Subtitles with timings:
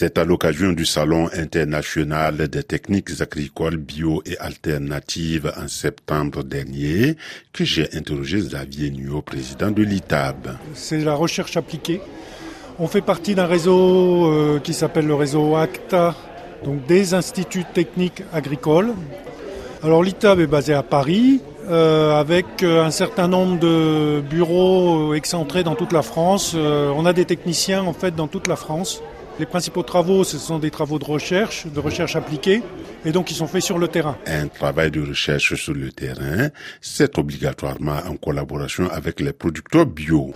[0.00, 7.16] C'est à l'occasion du Salon international des techniques agricoles bio et alternatives en septembre dernier
[7.52, 10.56] que j'ai interrogé Xavier Nuot, président de l'ITAB.
[10.74, 12.00] C'est la recherche appliquée.
[12.78, 16.14] On fait partie d'un réseau euh, qui s'appelle le réseau ACTA,
[16.64, 18.92] donc des instituts techniques agricoles.
[19.82, 25.64] Alors l'ITAB est basé à Paris, euh, avec euh, un certain nombre de bureaux excentrés
[25.64, 26.54] dans toute la France.
[26.54, 29.02] on a des techniciens en fait dans toute la France.
[29.38, 32.60] Les principaux travaux, ce sont des travaux de recherche, de recherche appliquée,
[33.04, 34.16] et donc ils sont faits sur le terrain.
[34.26, 36.48] Un travail de recherche sur le terrain,
[36.80, 40.32] c'est obligatoirement en collaboration avec les producteurs bio.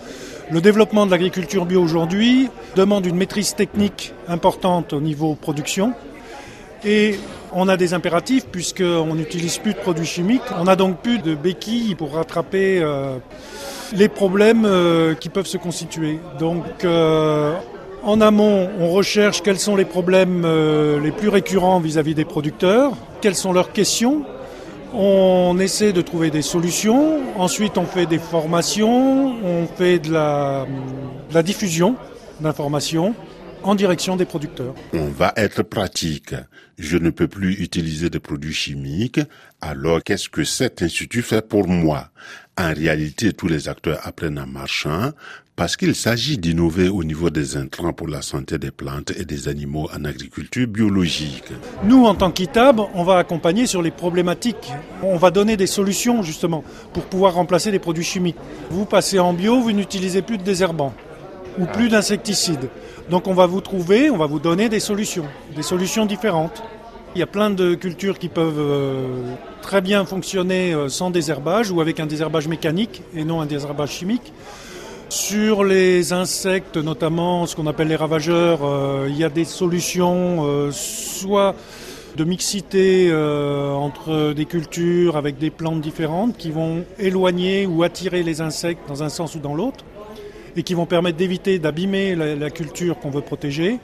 [0.51, 5.93] Le développement de l'agriculture bio aujourd'hui demande une maîtrise technique importante au niveau production.
[6.85, 7.19] Et
[7.53, 10.41] on a des impératifs puisqu'on n'utilise plus de produits chimiques.
[10.57, 13.17] On n'a donc plus de béquilles pour rattraper euh,
[13.93, 16.19] les problèmes euh, qui peuvent se constituer.
[16.39, 17.55] Donc euh,
[18.03, 22.91] en amont, on recherche quels sont les problèmes euh, les plus récurrents vis-à-vis des producteurs,
[23.21, 24.25] quelles sont leurs questions.
[24.93, 27.21] On essaie de trouver des solutions.
[27.37, 30.67] Ensuite, on fait des formations, on fait de la,
[31.29, 31.95] de la diffusion
[32.41, 33.15] d'informations
[33.63, 34.75] en direction des producteurs.
[34.93, 36.35] On va être pratique.
[36.77, 39.21] Je ne peux plus utiliser de produits chimiques.
[39.61, 42.09] Alors, qu'est-ce que cet institut fait pour moi?
[42.57, 45.11] En réalité, tous les acteurs apprennent en marchant
[45.55, 49.47] parce qu'il s'agit d'innover au niveau des intrants pour la santé des plantes et des
[49.47, 51.51] animaux en agriculture biologique.
[51.83, 54.71] Nous, en tant qu'ITAB, on va accompagner sur les problématiques.
[55.01, 58.37] On va donner des solutions, justement, pour pouvoir remplacer les produits chimiques.
[58.69, 60.93] Vous passez en bio, vous n'utilisez plus de désherbants
[61.59, 62.69] ou plus d'insecticides.
[63.09, 65.25] Donc on va vous trouver, on va vous donner des solutions,
[65.55, 66.63] des solutions différentes.
[67.15, 71.69] Il y a plein de cultures qui peuvent euh, très bien fonctionner euh, sans désherbage
[71.69, 74.33] ou avec un désherbage mécanique et non un désherbage chimique.
[75.09, 80.71] Sur les insectes, notamment ce qu'on appelle les ravageurs, euh, il y a des solutions
[80.71, 81.53] soit
[82.17, 88.41] de mixité entre des cultures avec des plantes différentes qui vont éloigner ou attirer les
[88.41, 89.85] insectes dans un sens ou dans l'autre
[90.55, 93.79] et qui vont permettre d'éviter d'abîmer la, culture qu'on veut protéger.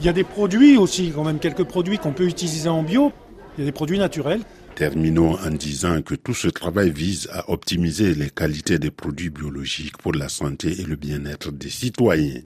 [0.00, 3.12] Il y a des produits aussi, quand même quelques produits qu'on peut utiliser en bio.
[3.56, 4.40] Il y a des produits naturels.
[4.76, 9.96] Terminons en disant que tout ce travail vise à optimiser les qualités des produits biologiques
[9.96, 12.36] pour la santé et le bien-être des citoyens.